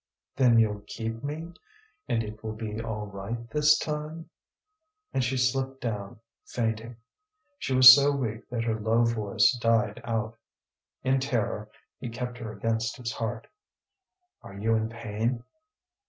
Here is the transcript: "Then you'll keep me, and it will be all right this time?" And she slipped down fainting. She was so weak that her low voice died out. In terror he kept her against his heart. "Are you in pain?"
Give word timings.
"Then 0.35 0.57
you'll 0.57 0.81
keep 0.87 1.23
me, 1.23 1.53
and 2.07 2.23
it 2.23 2.43
will 2.43 2.53
be 2.55 2.81
all 2.81 3.05
right 3.05 3.47
this 3.51 3.77
time?" 3.77 4.31
And 5.13 5.23
she 5.23 5.37
slipped 5.37 5.79
down 5.79 6.19
fainting. 6.47 6.95
She 7.59 7.75
was 7.75 7.93
so 7.93 8.11
weak 8.11 8.49
that 8.49 8.63
her 8.63 8.79
low 8.79 9.05
voice 9.05 9.55
died 9.61 10.01
out. 10.03 10.39
In 11.03 11.19
terror 11.19 11.69
he 11.99 12.09
kept 12.09 12.39
her 12.39 12.51
against 12.51 12.97
his 12.97 13.11
heart. 13.11 13.45
"Are 14.41 14.55
you 14.55 14.73
in 14.73 14.89
pain?" 14.89 15.43